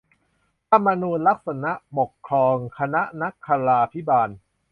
[0.69, 1.65] ธรรมนูญลักษณ
[1.97, 4.29] ปกครองคณะนคราภิบาล